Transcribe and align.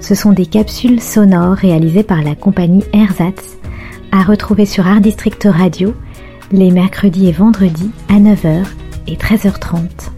ce 0.00 0.14
sont 0.14 0.32
des 0.32 0.46
capsules 0.46 1.00
sonores 1.00 1.54
réalisées 1.54 2.02
par 2.02 2.22
la 2.22 2.34
compagnie 2.34 2.84
Ersatz, 2.92 3.58
à 4.12 4.22
retrouver 4.22 4.66
sur 4.66 4.86
Art 4.86 5.00
District 5.00 5.46
Radio 5.50 5.94
les 6.52 6.70
mercredis 6.70 7.28
et 7.28 7.32
vendredis 7.32 7.90
à 8.08 8.14
9h 8.14 8.64
et 9.06 9.16
13h30. 9.16 10.10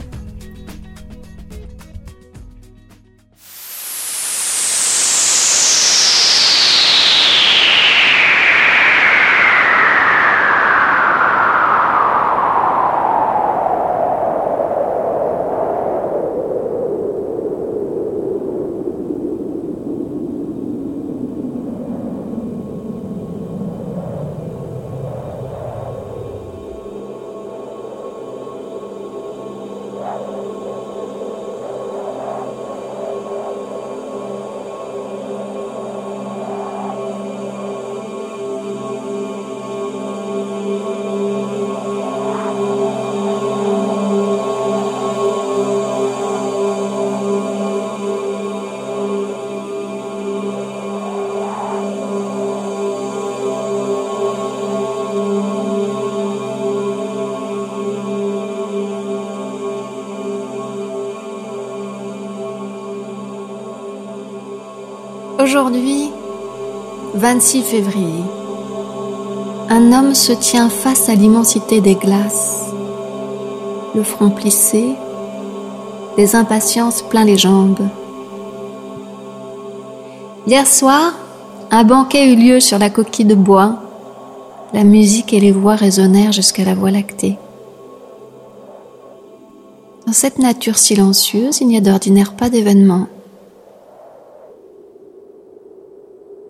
Aujourd'hui, 65.42 66.08
26 67.14 67.62
février, 67.62 68.22
un 69.68 69.92
homme 69.92 70.14
se 70.14 70.30
tient 70.30 70.68
face 70.68 71.08
à 71.08 71.16
l'immensité 71.16 71.80
des 71.80 71.96
glaces, 71.96 72.70
le 73.92 74.04
front 74.04 74.30
plissé, 74.30 74.90
des 76.16 76.36
impatiences 76.36 77.02
plein 77.02 77.24
les 77.24 77.38
jambes. 77.38 77.88
Hier 80.46 80.64
soir, 80.64 81.12
un 81.72 81.82
banquet 81.82 82.28
eut 82.32 82.36
lieu 82.36 82.60
sur 82.60 82.78
la 82.78 82.88
coquille 82.88 83.24
de 83.24 83.34
bois. 83.34 83.80
La 84.72 84.84
musique 84.84 85.32
et 85.32 85.40
les 85.40 85.50
voix 85.50 85.74
résonnèrent 85.74 86.30
jusqu'à 86.30 86.64
la 86.64 86.76
voie 86.76 86.92
lactée. 86.92 87.36
Dans 90.06 90.12
cette 90.12 90.38
nature 90.38 90.78
silencieuse, 90.78 91.60
il 91.62 91.66
n'y 91.66 91.78
a 91.78 91.80
d'ordinaire 91.80 92.34
pas 92.34 92.48
d'événement. 92.48 93.08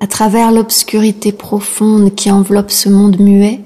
À 0.03 0.09
travers 0.09 0.51
l'obscurité 0.51 1.31
profonde 1.31 2.17
qui 2.17 2.33
enveloppe 2.33 2.73
ce 2.73 2.89
monde 2.89 3.21
muet, 3.21 3.61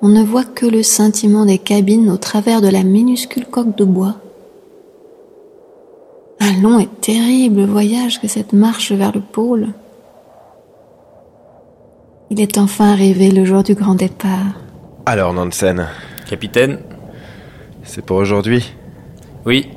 on 0.00 0.08
ne 0.08 0.24
voit 0.24 0.46
que 0.46 0.64
le 0.64 0.82
scintillement 0.82 1.44
des 1.44 1.58
cabines 1.58 2.08
au 2.08 2.16
travers 2.16 2.62
de 2.62 2.68
la 2.68 2.82
minuscule 2.82 3.44
coque 3.44 3.76
de 3.76 3.84
bois. 3.84 4.16
Un 6.40 6.62
long 6.62 6.78
et 6.78 6.88
terrible 7.02 7.64
voyage 7.64 8.18
que 8.18 8.28
cette 8.28 8.54
marche 8.54 8.92
vers 8.92 9.12
le 9.12 9.20
pôle. 9.20 9.68
Il 12.30 12.40
est 12.40 12.56
enfin 12.56 12.90
arrivé 12.90 13.30
le 13.30 13.44
jour 13.44 13.62
du 13.62 13.74
grand 13.74 13.96
départ. 13.96 14.54
Alors, 15.04 15.34
Nansen, 15.34 15.86
Capitaine? 16.30 16.78
C'est 17.82 18.06
pour 18.06 18.16
aujourd'hui 18.16 18.72
Oui. 19.44 19.68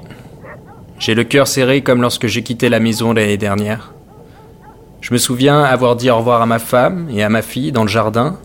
J'ai 1.00 1.16
le 1.16 1.26
cœur 1.26 1.50
serré 1.50 1.82
comme 1.84 2.02
lorsque 2.02 2.28
j'ai 2.28 2.44
quitté 2.44 2.70
la 2.70 2.80
maison 2.80 3.12
l'année 3.12 3.36
dernière. 3.36 3.93
Je 5.04 5.12
me 5.12 5.18
souviens 5.18 5.62
avoir 5.62 5.98
dit 5.98 6.10
au 6.10 6.16
revoir 6.16 6.42
à 6.42 6.46
ma 6.46 6.60
femme 6.60 7.10
et 7.14 7.24
à 7.24 7.30
ma 7.30 7.42
fille 7.42 7.74
dans 7.74 7.84
le 7.84 7.90
jardin. 7.90 8.38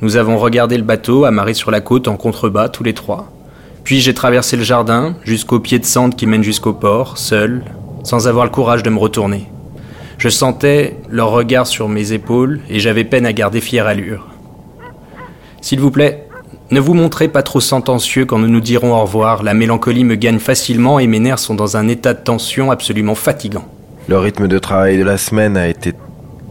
Nous 0.00 0.16
avons 0.16 0.38
regardé 0.38 0.76
le 0.76 0.84
bateau 0.84 1.24
amarré 1.24 1.54
sur 1.54 1.72
la 1.72 1.80
côte 1.80 2.06
en 2.06 2.16
contrebas 2.16 2.68
tous 2.68 2.84
les 2.84 2.94
trois. 2.94 3.32
Puis 3.82 3.98
j'ai 3.98 4.14
traversé 4.14 4.56
le 4.56 4.62
jardin 4.62 5.16
jusqu'au 5.24 5.58
pied 5.58 5.80
de 5.80 5.84
cendre 5.84 6.14
qui 6.14 6.26
mène 6.26 6.44
jusqu'au 6.44 6.72
port, 6.72 7.18
seul, 7.18 7.64
sans 8.04 8.28
avoir 8.28 8.44
le 8.44 8.52
courage 8.52 8.84
de 8.84 8.90
me 8.90 8.98
retourner. 9.00 9.48
Je 10.16 10.28
sentais 10.28 10.96
leur 11.10 11.32
regard 11.32 11.66
sur 11.66 11.88
mes 11.88 12.12
épaules 12.12 12.60
et 12.70 12.78
j'avais 12.78 13.02
peine 13.02 13.26
à 13.26 13.32
garder 13.32 13.60
fière 13.60 13.88
allure. 13.88 14.28
S'il 15.62 15.80
vous 15.80 15.90
plaît, 15.90 16.28
ne 16.70 16.78
vous 16.78 16.94
montrez 16.94 17.26
pas 17.26 17.42
trop 17.42 17.58
sentencieux 17.58 18.24
quand 18.24 18.38
nous 18.38 18.46
nous 18.46 18.60
dirons 18.60 18.94
au 18.94 19.02
revoir. 19.02 19.42
La 19.42 19.52
mélancolie 19.52 20.04
me 20.04 20.14
gagne 20.14 20.38
facilement 20.38 21.00
et 21.00 21.08
mes 21.08 21.18
nerfs 21.18 21.40
sont 21.40 21.56
dans 21.56 21.76
un 21.76 21.88
état 21.88 22.14
de 22.14 22.22
tension 22.22 22.70
absolument 22.70 23.16
fatigant. 23.16 23.64
Le 24.06 24.18
rythme 24.18 24.48
de 24.48 24.58
travail 24.58 24.98
de 24.98 25.04
la 25.04 25.16
semaine 25.16 25.56
a 25.56 25.66
été 25.66 25.94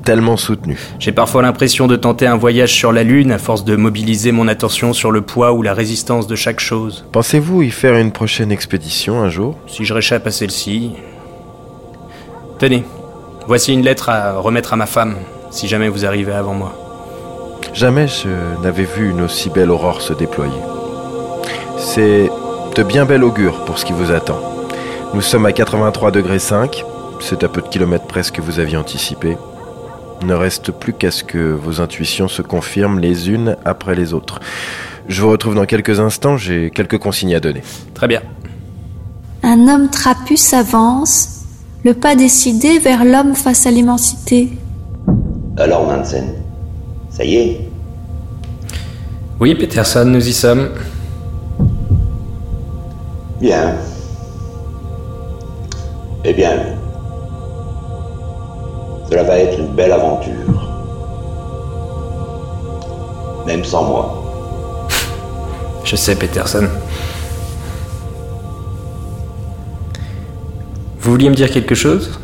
tellement 0.03 0.38
soutenu. 0.38 0.80
J'ai 1.00 1.12
parfois 1.12 1.44
l'impression 1.44 1.86
de 1.88 1.96
tenter 1.96 2.25
un 2.25 2.36
voyage 2.36 2.74
sur 2.74 2.91
la 2.91 3.03
Lune 3.03 3.31
à 3.31 3.38
force 3.38 3.64
de 3.64 3.75
mobiliser 3.75 4.31
mon 4.31 4.47
attention 4.47 4.91
sur 4.91 5.12
le 5.12 5.22
poids 5.22 5.53
ou 5.53 5.62
la 5.62 5.74
résistance 5.74 6.25
de 6.25 6.36
chaque 6.36 6.59
chose. 6.59 7.06
Pensez-vous 7.12 7.62
y 7.62 7.69
faire 7.69 7.96
une 7.96 8.12
prochaine 8.12 8.52
expédition 8.52 9.22
un 9.22 9.30
jour? 9.30 9.56
Si 9.68 9.86
je 9.86 9.94
réchappe 9.94 10.25
à 10.28 10.31
celle-ci... 10.31 10.94
Tenez, 12.58 12.84
voici 13.47 13.74
une 13.74 13.84
lettre 13.84 14.09
à 14.09 14.34
remettre 14.34 14.74
à 14.74 14.75
ma 14.75 14.85
femme, 14.85 15.18
si 15.52 15.68
jamais 15.68 15.90
vous 15.90 16.06
arrivez 16.06 16.34
avant 16.34 16.53
moi. 16.53 16.74
Jamais 17.74 18.08
je 18.08 18.30
n'avais 18.64 18.85
vu 18.85 19.09
une 19.12 19.22
aussi 19.22 19.50
belle 19.50 19.72
aurore 19.72 20.02
se 20.02 20.14
déployer. 20.14 20.52
C'est 21.78 22.30
de 22.75 22.84
bien 22.84 23.06
bel 23.06 23.24
augure 23.24 23.64
pour 23.66 23.78
ce 23.78 23.85
qui 23.85 23.94
vous 23.94 24.12
attend. 24.12 24.40
Nous 25.14 25.22
sommes 25.22 25.46
à 25.46 25.52
83 25.52 26.12
degrés 26.12 26.40
5, 26.40 26.84
c'est 27.23 27.44
à 27.44 27.47
peu 27.47 27.61
de 27.61 27.67
kilomètres 27.67 28.06
près 28.06 28.22
ce 28.22 28.31
que 28.31 28.41
vous 28.41 28.59
aviez 28.59 28.75
anticipé. 28.75 29.38
Il 30.22 30.28
ne 30.28 30.34
reste 30.34 30.72
plus 30.72 30.94
qu'à 30.94 31.09
ce 31.09 31.23
que 31.23 31.53
vos 31.53 31.79
intuitions 31.79 32.28
se 32.28 32.41
confirment 32.41 33.00
les 33.00 33.29
unes 33.29 33.56
après 33.63 33.95
les 33.95 34.13
autres. 34.13 34.39
Je 35.07 35.22
vous 35.22 35.29
retrouve 35.29 35.56
dans 35.56 35.66
quelques 35.66 36.00
instants, 36.00 36.38
j'ai 36.38 36.69
quelques 36.69 36.97
consignes 36.97 37.35
à 37.35 37.39
donner. 37.39 37.61
Très 37.94 38.07
bien. 38.07 38.22
Un 39.41 39.67
homme 39.67 39.89
trapu 39.89 40.38
s'avance, 40.38 41.45
le 41.84 41.94
pas 41.94 42.16
décidé 42.16 42.79
vers 42.79 43.06
l'homme 43.06 43.35
face 43.35 43.66
à 43.66 43.72
l'immensité. 43.72 44.50
Alors, 45.57 45.88
Nansen, 45.88 46.34
ça 47.09 47.23
y 47.23 47.35
est? 47.35 47.69
Oui, 49.40 49.55
Peterson, 49.55 50.05
nous 50.05 50.28
y 50.28 50.34
sommes. 50.34 50.69
Bien. 53.41 53.75
Eh 56.23 56.34
bien, 56.34 56.78
cela 59.13 59.25
va 59.25 59.37
être 59.37 59.59
une 59.59 59.67
belle 59.67 59.91
aventure. 59.91 60.33
Même 63.45 63.63
sans 63.63 63.83
moi. 63.83 64.89
Je 65.83 65.95
sais, 65.95 66.15
Peterson. 66.15 66.67
Vous 70.99 71.11
vouliez 71.11 71.29
me 71.29 71.35
dire 71.35 71.51
quelque 71.51 71.75
chose? 71.75 72.19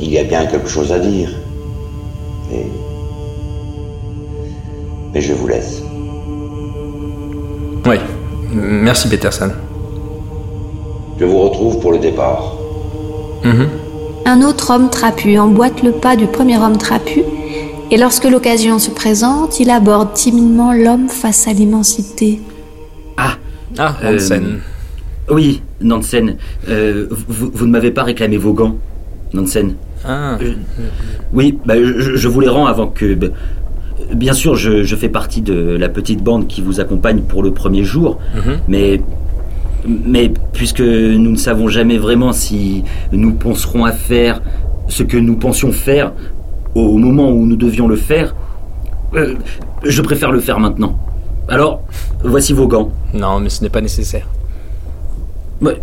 Il 0.00 0.10
y 0.10 0.18
a 0.18 0.24
bien 0.24 0.46
quelque 0.46 0.68
chose 0.68 0.90
à 0.90 0.98
dire. 0.98 1.30
Et... 2.52 2.66
Mais 5.14 5.20
je 5.20 5.34
vous 5.34 5.46
laisse. 5.46 5.80
Oui. 7.86 7.96
Merci, 8.50 9.08
Peterson. 9.08 9.52
Je 11.20 11.24
vous 11.24 11.38
retrouve 11.38 11.78
pour 11.78 11.92
le 11.92 12.00
départ. 12.00 12.56
Un 14.26 14.42
autre 14.42 14.70
homme 14.74 14.90
trapu 14.90 15.38
emboîte 15.38 15.82
le 15.82 15.92
pas 15.92 16.16
du 16.16 16.26
premier 16.26 16.58
homme 16.58 16.76
trapu, 16.76 17.22
et 17.90 17.96
lorsque 17.96 18.24
l'occasion 18.24 18.78
se 18.78 18.90
présente, 18.90 19.58
il 19.60 19.70
aborde 19.70 20.12
timidement 20.14 20.72
l'homme 20.72 21.08
face 21.08 21.48
à 21.48 21.52
l'immensité. 21.52 22.40
Ah, 23.16 23.36
Ah, 23.78 23.96
Euh, 24.04 24.16
Hansen. 24.16 24.58
oui, 25.30 25.62
Nansen, 25.80 26.36
euh, 26.68 27.06
vous, 27.28 27.50
vous 27.52 27.66
ne 27.66 27.70
m'avez 27.72 27.90
pas 27.92 28.02
réclamé 28.02 28.36
vos 28.36 28.52
gants, 28.52 28.76
Nansen. 29.32 29.74
Ah. 30.04 30.36
Euh, 30.42 30.52
oui, 31.32 31.58
bah, 31.64 31.74
je, 31.76 32.16
je 32.16 32.28
vous 32.28 32.40
les 32.40 32.48
rends 32.48 32.66
avant 32.66 32.88
que. 32.88 33.14
bah, 33.14 33.28
bien 34.14 34.32
sûr, 34.32 34.56
je, 34.56 34.82
je 34.82 34.96
fais 34.96 35.08
partie 35.08 35.40
de 35.40 35.54
la 35.54 35.88
petite 35.88 36.22
bande 36.22 36.46
qui 36.48 36.60
vous 36.62 36.80
accompagne 36.80 37.20
pour 37.20 37.42
le 37.42 37.52
premier 37.52 37.84
jour, 37.84 38.18
Mhm. 38.34 38.58
mais. 38.68 39.00
Mais 39.86 40.32
puisque 40.52 40.80
nous 40.80 41.30
ne 41.30 41.36
savons 41.36 41.68
jamais 41.68 41.98
vraiment 41.98 42.32
si 42.32 42.84
nous 43.12 43.32
penserons 43.32 43.84
à 43.84 43.92
faire 43.92 44.42
ce 44.88 45.02
que 45.02 45.16
nous 45.16 45.36
pensions 45.36 45.72
faire 45.72 46.12
au 46.74 46.96
moment 46.98 47.30
où 47.30 47.46
nous 47.46 47.56
devions 47.56 47.88
le 47.88 47.96
faire, 47.96 48.34
euh, 49.14 49.34
je 49.84 50.02
préfère 50.02 50.30
le 50.30 50.40
faire 50.40 50.60
maintenant. 50.60 50.98
Alors, 51.48 51.82
voici 52.22 52.52
vos 52.52 52.68
gants. 52.68 52.90
Non, 53.14 53.40
mais 53.40 53.48
ce 53.48 53.62
n'est 53.62 53.70
pas 53.70 53.80
nécessaire. 53.80 54.28
Ouais. 55.60 55.82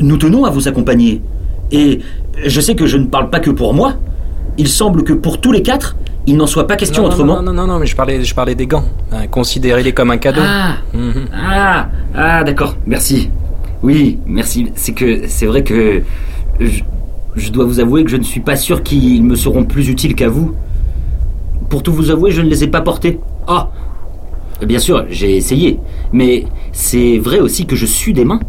Nous 0.00 0.16
tenons 0.16 0.44
à 0.44 0.50
vous 0.50 0.68
accompagner. 0.68 1.20
Et 1.72 2.00
je 2.44 2.60
sais 2.60 2.74
que 2.74 2.86
je 2.86 2.96
ne 2.96 3.06
parle 3.06 3.30
pas 3.30 3.40
que 3.40 3.50
pour 3.50 3.74
moi. 3.74 3.94
Il 4.56 4.68
semble 4.68 5.02
que 5.02 5.12
pour 5.12 5.40
tous 5.40 5.50
les 5.50 5.62
quatre, 5.62 5.96
il 6.26 6.36
n'en 6.36 6.46
soit 6.46 6.66
pas 6.66 6.76
question 6.76 7.02
non, 7.02 7.08
non, 7.08 7.14
autrement. 7.14 7.36
Non, 7.36 7.42
non, 7.42 7.52
non, 7.52 7.66
non, 7.66 7.78
mais 7.78 7.86
je 7.86 7.94
parlais, 7.96 8.22
je 8.24 8.34
parlais 8.34 8.54
des 8.54 8.66
gants. 8.66 8.84
Hein, 9.12 9.26
Considérez-les 9.30 9.92
comme 9.92 10.10
un 10.10 10.16
cadeau. 10.18 10.40
Ah, 10.44 10.76
Mhm. 10.92 11.26
ah, 11.34 11.88
ah, 12.14 12.44
d'accord, 12.44 12.76
merci. 12.86 13.30
Oui, 13.82 14.18
merci. 14.26 14.70
C'est 14.74 14.92
que 14.92 15.28
c'est 15.28 15.46
vrai 15.46 15.62
que 15.62 16.02
je, 16.60 16.80
je 17.36 17.50
dois 17.50 17.64
vous 17.66 17.80
avouer 17.80 18.04
que 18.04 18.10
je 18.10 18.16
ne 18.16 18.22
suis 18.22 18.40
pas 18.40 18.56
sûr 18.56 18.82
qu'ils 18.82 19.22
me 19.22 19.34
seront 19.36 19.64
plus 19.64 19.88
utiles 19.88 20.14
qu'à 20.14 20.28
vous. 20.28 20.54
Pour 21.68 21.82
tout 21.82 21.92
vous 21.92 22.10
avouer, 22.10 22.30
je 22.30 22.40
ne 22.40 22.48
les 22.48 22.64
ai 22.64 22.68
pas 22.68 22.80
portés. 22.80 23.20
Ah, 23.46 23.70
bien 24.66 24.78
sûr, 24.78 25.04
j'ai 25.10 25.36
essayé, 25.36 25.78
mais 26.12 26.44
c'est 26.72 27.18
vrai 27.18 27.40
aussi 27.40 27.66
que 27.66 27.76
je 27.76 27.84
sue 27.86 28.12
des 28.12 28.24
mains. 28.24 28.40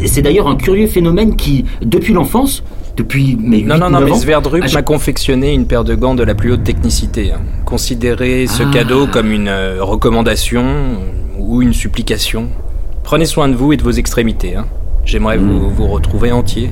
Et 0.00 0.08
c'est 0.08 0.22
d'ailleurs 0.22 0.48
un 0.48 0.56
curieux 0.56 0.86
phénomène 0.88 1.36
qui, 1.36 1.64
depuis 1.82 2.12
l'enfance, 2.14 2.64
depuis 2.96 3.36
mes 3.40 3.62
Non, 3.62 3.74
huit 3.74 3.80
non, 3.80 3.86
ou 3.86 3.90
non, 3.90 4.00
neuf 4.00 4.10
mais 4.10 4.16
Sverdrup 4.16 4.64
ah, 4.66 4.72
m'a 4.74 4.82
confectionné 4.82 5.52
une 5.54 5.66
paire 5.66 5.84
de 5.84 5.94
gants 5.94 6.14
de 6.14 6.22
la 6.22 6.34
plus 6.34 6.52
haute 6.52 6.64
technicité. 6.64 7.32
hein. 7.32 7.40
Considérez 7.64 8.46
ce 8.46 8.62
Ah. 8.64 8.70
cadeau 8.72 9.06
comme 9.06 9.30
une 9.32 9.48
euh, 9.48 9.78
recommandation 9.80 10.64
ou 11.38 11.62
une 11.62 11.72
supplication. 11.72 12.48
Prenez 13.02 13.24
soin 13.24 13.48
de 13.48 13.54
vous 13.54 13.72
et 13.72 13.76
de 13.76 13.82
vos 13.82 13.90
extrémités. 13.92 14.56
hein. 14.56 14.66
J'aimerais 15.04 15.38
Hmm. 15.38 15.48
vous, 15.48 15.70
vous 15.70 15.86
retrouver 15.88 16.32
entier. 16.32 16.70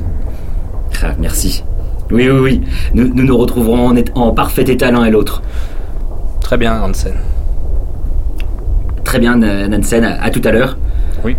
Ah, 1.03 1.15
merci. 1.19 1.65
Oui, 2.11 2.29
oui, 2.29 2.39
oui. 2.41 2.61
Nous 2.95 3.09
nous, 3.15 3.25
nous 3.25 3.37
retrouverons 3.39 3.95
en, 4.15 4.33
parfait 4.33 4.63
état 4.69 4.91
l'un 4.91 5.05
et 5.05 5.11
l'autre. 5.11 5.43
Très 6.41 6.57
bien, 6.59 6.83
Hansen. 6.83 7.15
Très 9.05 9.19
bien, 9.19 9.37
Na- 9.37 9.69
Nansen, 9.69 10.05
à, 10.05 10.23
à 10.23 10.31
tout 10.31 10.43
à 10.45 10.53
l'heure. 10.53 10.77
Oui. 11.25 11.37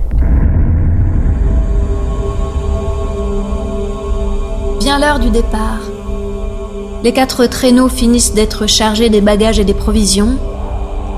L'heure 5.00 5.20
du 5.20 5.30
départ. 5.30 5.80
Les 7.04 7.14
quatre 7.14 7.46
traîneaux 7.46 7.88
finissent 7.88 8.34
d'être 8.34 8.68
chargés 8.68 9.10
des 9.10 9.22
bagages 9.22 9.58
et 9.58 9.64
des 9.64 9.74
provisions. 9.74 10.38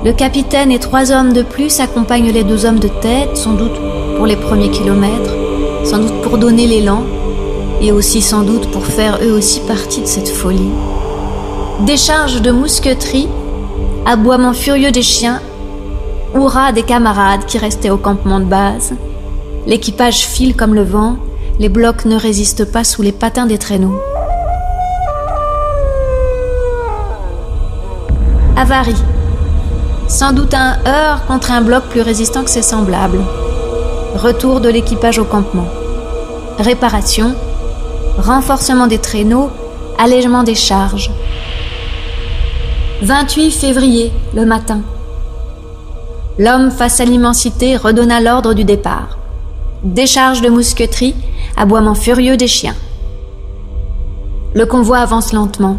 Le 0.06 0.14
capitaine 0.14 0.72
et 0.72 0.80
trois 0.80 1.12
hommes 1.12 1.34
de 1.34 1.42
plus 1.42 1.80
accompagnent 1.80 2.31
les 2.31 2.44
deux 2.44 2.66
hommes 2.66 2.80
de 2.80 2.88
tête, 2.88 3.36
sans 3.36 3.54
doute 3.54 3.75
pour 4.16 4.28
les 4.28 4.36
premiers 4.36 4.70
kilomètres, 4.70 5.34
sans 5.84 5.98
doute 5.98 6.22
pour 6.22 6.38
donner 6.38 6.68
l'élan, 6.68 7.04
et 7.81 7.92
aussi 7.92 8.22
sans 8.22 8.44
doute 8.44 8.70
pour 8.72 8.86
faire 8.86 9.20
eux 9.24 9.34
aussi 9.34 9.60
partie 9.62 10.02
de 10.02 10.08
cette 10.08 10.30
folie. 10.30 10.72
Décharge 11.81 12.42
de 12.42 12.52
mousqueterie, 12.52 13.28
aboiement 14.06 14.54
furieux 14.54 14.92
des 14.92 15.02
chiens, 15.02 15.42
hurrah 16.36 16.72
des 16.72 16.84
camarades 16.84 17.46
qui 17.48 17.58
restaient 17.58 17.90
au 17.90 17.98
campement 17.98 18.40
de 18.40 18.46
base. 18.46 18.94
L'équipage 19.66 20.20
file 20.28 20.56
comme 20.56 20.75
le 20.75 20.84
vent, 20.84 21.18
les 21.59 21.69
blocs 21.69 22.05
ne 22.05 22.17
résistent 22.17 22.65
pas 22.65 22.83
sous 22.83 23.01
les 23.01 23.11
patins 23.11 23.45
des 23.45 23.57
traîneaux. 23.57 24.00
Avarie. 28.57 28.95
Sans 30.07 30.33
doute 30.33 30.53
un 30.53 30.77
heurt 30.88 31.25
contre 31.27 31.51
un 31.51 31.61
bloc 31.61 31.83
plus 31.89 32.01
résistant 32.01 32.44
que 32.44 32.50
ses 32.50 32.61
semblables. 32.61 33.21
Retour 34.15 34.61
de 34.61 34.69
l'équipage 34.69 35.19
au 35.19 35.25
campement. 35.25 35.67
Réparation. 36.59 37.35
Renforcement 38.17 38.88
des 38.88 39.00
traîneaux. 39.00 39.50
Allègement 39.97 40.44
des 40.44 40.55
charges. 40.55 41.11
28 43.01 43.51
février, 43.51 44.11
le 44.35 44.45
matin. 44.45 44.81
L'homme 46.39 46.71
face 46.71 47.00
à 47.00 47.05
l'immensité 47.05 47.75
redonna 47.77 48.21
l'ordre 48.21 48.53
du 48.53 48.63
départ. 48.63 49.17
Décharge 49.83 50.41
de 50.41 50.47
mousqueterie, 50.47 51.13
aboiement 51.57 51.94
furieux 51.94 52.38
des 52.38 52.47
chiens. 52.47 52.75
Le 54.53 54.65
convoi 54.65 55.00
avance 55.00 55.33
lentement. 55.33 55.77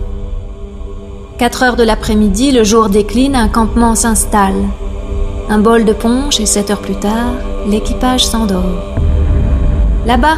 4 1.38 1.62
heures 1.62 1.76
de 1.76 1.84
l'après-midi, 1.84 2.52
le 2.52 2.64
jour 2.64 2.90
décline, 2.90 3.34
un 3.34 3.48
campement 3.48 3.94
s'installe. 3.94 4.68
Un 5.48 5.58
bol 5.58 5.86
de 5.86 5.94
punch 5.94 6.38
et 6.38 6.44
7 6.44 6.70
heures 6.70 6.82
plus 6.82 6.96
tard, 6.96 7.32
l'équipage 7.66 8.26
s'endort. 8.26 8.62
Là-bas, 10.04 10.36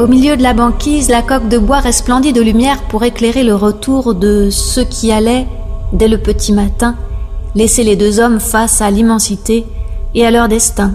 au 0.00 0.08
milieu 0.08 0.36
de 0.36 0.42
la 0.42 0.52
banquise, 0.52 1.08
la 1.08 1.22
coque 1.22 1.48
de 1.48 1.58
bois 1.58 1.78
resplendit 1.78 2.32
de 2.32 2.42
lumière 2.42 2.82
pour 2.88 3.04
éclairer 3.04 3.44
le 3.44 3.54
retour 3.54 4.12
de 4.12 4.50
ceux 4.50 4.84
qui 4.84 5.12
allaient, 5.12 5.46
dès 5.92 6.08
le 6.08 6.18
petit 6.18 6.52
matin, 6.52 6.96
laisser 7.54 7.84
les 7.84 7.94
deux 7.94 8.18
hommes 8.18 8.40
face 8.40 8.82
à 8.82 8.90
l'immensité 8.90 9.66
et 10.16 10.26
à 10.26 10.32
leur 10.32 10.48
destin. 10.48 10.94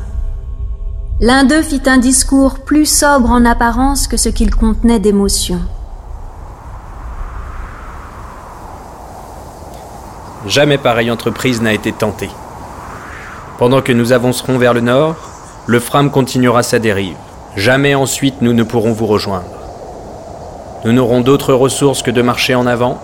L'un 1.19 1.45
d'eux 1.45 1.63
fit 1.63 1.81
un 1.87 1.97
discours 1.97 2.59
plus 2.59 2.85
sobre 2.85 3.31
en 3.31 3.43
apparence 3.43 4.07
que 4.07 4.17
ce 4.17 4.29
qu'il 4.29 4.53
contenait 4.55 4.99
d'émotion. 4.99 5.59
Jamais 10.45 10.77
pareille 10.77 11.09
entreprise 11.09 11.59
n'a 11.59 11.73
été 11.73 11.91
tentée. 11.91 12.29
Pendant 13.57 13.81
que 13.81 13.93
nous 13.93 14.11
avancerons 14.11 14.59
vers 14.59 14.75
le 14.75 14.81
nord, 14.81 15.15
le 15.65 15.79
Fram 15.79 16.11
continuera 16.11 16.61
sa 16.61 16.77
dérive. 16.77 17.17
Jamais 17.55 17.95
ensuite 17.95 18.43
nous 18.43 18.53
ne 18.53 18.61
pourrons 18.61 18.93
vous 18.93 19.07
rejoindre. 19.07 19.49
Nous 20.85 20.91
n'aurons 20.91 21.21
d'autres 21.21 21.55
ressources 21.55 22.03
que 22.03 22.11
de 22.11 22.21
marcher 22.21 22.53
en 22.53 22.67
avant. 22.67 23.01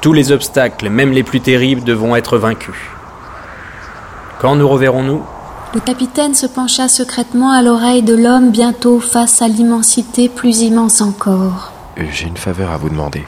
Tous 0.00 0.14
les 0.14 0.32
obstacles, 0.32 0.88
même 0.88 1.12
les 1.12 1.22
plus 1.22 1.42
terribles, 1.42 1.84
devront 1.84 2.16
être 2.16 2.38
vaincus. 2.38 2.80
Quand 4.40 4.56
nous 4.56 4.66
reverrons-nous? 4.66 5.22
Le 5.74 5.80
capitaine 5.80 6.34
se 6.34 6.46
pencha 6.46 6.88
secrètement 6.88 7.50
à 7.52 7.62
l'oreille 7.62 8.02
de 8.02 8.14
l'homme 8.16 8.50
bientôt 8.50 8.98
face 9.00 9.42
à 9.42 9.48
l'immensité 9.48 10.28
plus 10.28 10.62
immense 10.62 11.00
encore. 11.00 11.72
Euh, 11.98 12.04
J'ai 12.10 12.26
une 12.26 12.36
faveur 12.36 12.70
à 12.70 12.76
vous 12.76 12.88
demander. 12.88 13.24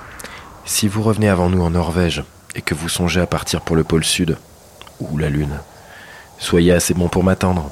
Si 0.65 0.89
vous 0.89 1.03
revenez 1.03 1.29
avant 1.29 1.51
nous 1.51 1.63
en 1.63 1.71
Norvège 1.71 2.25
et 2.55 2.63
que 2.63 2.75
vous 2.75 2.89
songez 2.89 3.21
à 3.21 3.27
partir 3.27 3.61
pour 3.61 3.77
le 3.77 3.85
pôle 3.85 4.05
sud 4.05 4.37
ou 5.01 5.19
la 5.19 5.29
Lune, 5.29 5.59
soyez 6.39 6.73
assez 6.73 6.95
bon 6.95 7.09
pour 7.09 7.23
m'attendre. 7.25 7.71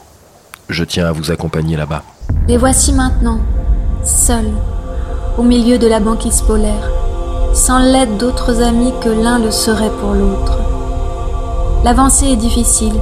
Je 0.69 0.85
tiens 0.85 1.07
à 1.07 1.12
vous 1.12 1.31
accompagner 1.31 1.76
là-bas. 1.76 2.02
Les 2.49 2.57
voici 2.59 2.93
maintenant, 2.93 3.38
seuls, 4.05 4.52
au 5.38 5.43
milieu 5.43 5.79
de 5.79 5.87
la 5.87 6.00
banquise 6.00 6.43
polaire, 6.43 6.90
sans 7.55 7.79
l'aide 7.79 8.17
d'autres 8.19 8.62
amis 8.62 8.93
que 9.02 9.09
l'un 9.09 9.38
le 9.38 9.50
serait 9.50 9.90
pour 10.00 10.12
l'autre. 10.12 10.59
L'avancée 11.85 12.26
est 12.26 12.37
difficile. 12.37 12.95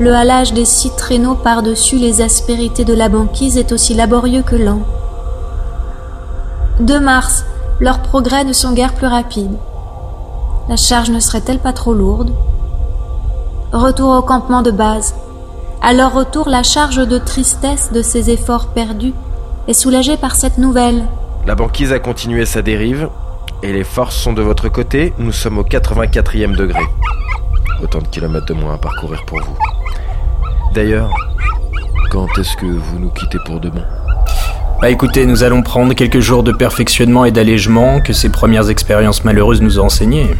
Le 0.00 0.14
halage 0.14 0.52
des 0.52 0.64
six 0.64 0.90
traîneaux 0.96 1.34
par-dessus 1.34 1.96
les 1.96 2.22
aspérités 2.22 2.84
de 2.84 2.94
la 2.94 3.08
banquise 3.08 3.56
est 3.56 3.72
aussi 3.72 3.94
laborieux 3.94 4.42
que 4.42 4.56
lent. 4.56 4.82
2 6.80 6.98
mars, 6.98 7.44
leurs 7.78 8.00
progrès 8.00 8.44
ne 8.44 8.52
sont 8.52 8.72
guère 8.72 8.94
plus 8.94 9.06
rapides. 9.06 9.56
La 10.68 10.76
charge 10.76 11.10
ne 11.10 11.20
serait-elle 11.20 11.58
pas 11.58 11.72
trop 11.72 11.94
lourde? 11.94 12.32
Retour 13.72 14.16
au 14.16 14.22
campement 14.22 14.62
de 14.62 14.70
base. 14.70 15.14
À 15.82 15.92
leur 15.92 16.14
retour, 16.14 16.48
la 16.48 16.62
charge 16.62 17.06
de 17.06 17.18
tristesse 17.18 17.90
de 17.92 18.02
ces 18.02 18.30
efforts 18.30 18.68
perdus 18.68 19.14
est 19.68 19.72
soulagée 19.74 20.16
par 20.16 20.34
cette 20.34 20.58
nouvelle. 20.58 21.04
La 21.46 21.54
banquise 21.54 21.92
a 21.92 21.98
continué 21.98 22.46
sa 22.46 22.62
dérive 22.62 23.08
et 23.62 23.72
les 23.72 23.84
forces 23.84 24.16
sont 24.16 24.32
de 24.32 24.42
votre 24.42 24.68
côté. 24.68 25.12
Nous 25.18 25.32
sommes 25.32 25.58
au 25.58 25.64
84e 25.64 26.56
degré. 26.56 26.82
Autant 27.82 27.98
de 28.00 28.08
kilomètres 28.08 28.46
de 28.46 28.54
moins 28.54 28.74
à 28.74 28.78
parcourir 28.78 29.24
pour 29.26 29.40
vous. 29.40 29.56
D'ailleurs, 30.74 31.10
quand 32.10 32.26
est-ce 32.38 32.56
que 32.56 32.64
vous 32.64 32.98
nous 32.98 33.10
quittez 33.10 33.38
pour 33.44 33.60
de 33.60 33.68
bon 33.68 33.82
Bah 34.80 34.88
écoutez, 34.88 35.26
nous 35.26 35.42
allons 35.42 35.60
prendre 35.60 35.92
quelques 35.92 36.20
jours 36.20 36.42
de 36.42 36.50
perfectionnement 36.50 37.26
et 37.26 37.30
d'allègement 37.30 38.00
que 38.00 38.14
ces 38.14 38.30
premières 38.30 38.70
expériences 38.70 39.22
malheureuses 39.22 39.60
nous 39.60 39.78
ont 39.78 39.84
enseigné. 39.84 40.30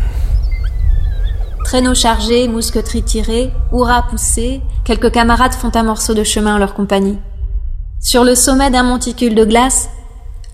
Traîneau 1.65 1.95
chargé, 1.95 2.49
mousqueterie 2.49 3.03
tirée, 3.03 3.51
hurrah 3.75 4.07
poussé, 4.09 4.63
quelques 4.85 5.13
camarades 5.13 5.53
font 5.53 5.73
un 5.75 5.83
morceau 5.83 6.15
de 6.15 6.25
chemin 6.25 6.55
en 6.55 6.59
leur 6.59 6.73
compagnie. 6.73 7.19
Sur 8.01 8.25
le 8.25 8.35
sommet 8.35 8.71
d'un 8.71 8.85
monticule 8.85 9.35
de 9.35 9.45
glace, 9.45 9.91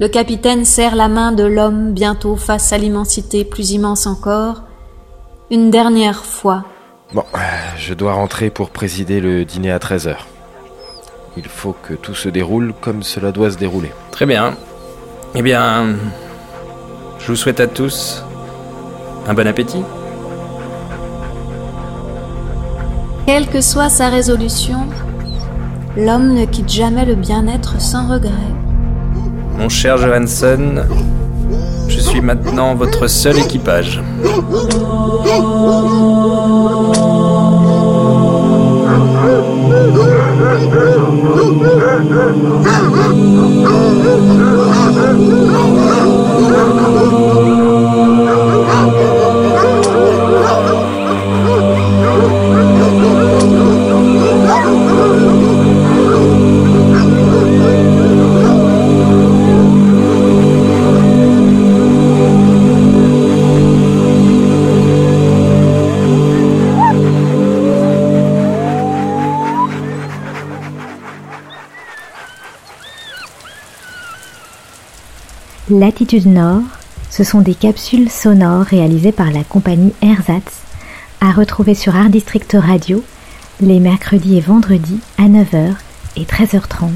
le 0.01 0.09
capitaine 0.09 0.65
serre 0.65 0.97
la 0.97 1.09
main 1.09 1.31
de 1.31 1.45
l'homme 1.45 1.93
bientôt 1.93 2.35
face 2.35 2.73
à 2.73 2.79
l'immensité 2.79 3.45
plus 3.45 3.71
immense 3.71 4.09
encore, 4.09 4.63
une 5.53 5.71
dernière 5.71 6.25
fois. 6.25 6.65
Bon, 7.15 7.25
euh, 7.35 7.39
je 7.79 7.95
dois 7.95 8.13
rentrer 8.13 8.51
pour 8.51 8.69
présider 8.69 9.21
le 9.21 9.47
dîner 9.47 9.71
à 9.73 9.79
13h. 9.79 10.15
Il 11.39 11.49
faut 11.49 11.75
que 11.83 11.95
tout 11.95 12.15
se 12.15 12.29
déroule 12.29 12.75
comme 12.83 13.03
cela 13.03 13.33
doit 13.33 13.51
se 13.51 13.57
dérouler. 13.57 13.91
Très 14.11 14.27
bien. 14.27 14.55
Eh 15.35 15.41
bien, 15.43 15.95
Je 17.19 17.29
vous 17.29 17.37
souhaite 17.37 17.61
à 17.61 17.67
tous 17.67 18.23
un 19.27 19.35
bon 19.35 19.47
appétit. 19.47 19.83
Quelle 23.27 23.49
que 23.49 23.61
soit 23.61 23.89
sa 23.89 24.09
résolution, 24.09 24.87
l'homme 25.97 26.33
ne 26.35 26.45
quitte 26.45 26.71
jamais 26.71 27.05
le 27.05 27.15
bien-être 27.15 27.81
sans 27.81 28.07
regret. 28.09 28.33
Mon 29.59 29.69
cher 29.69 29.97
Johansson, 29.99 30.85
je 31.99 32.03
suis 32.05 32.21
maintenant 32.21 32.77
votre 32.77 33.09
seul 33.09 33.41
équipage. 33.41 34.01
Latitude 75.71 76.27
Nord, 76.27 76.63
ce 77.11 77.25
sont 77.25 77.43
des 77.43 77.55
capsules 77.55 78.09
sonores 78.09 78.65
réalisées 78.65 79.13
par 79.13 79.31
la 79.31 79.45
compagnie 79.45 79.93
Ersatz, 80.01 80.63
à 81.21 81.31
retrouver 81.31 81.75
sur 81.75 81.95
Art 81.95 82.09
District 82.09 82.57
Radio 82.59 83.05
les 83.61 83.79
mercredis 83.79 84.39
et 84.39 84.41
vendredis 84.41 85.01
à 85.19 85.25
9h 85.25 85.75
et 86.17 86.25
13h30. 86.25 86.89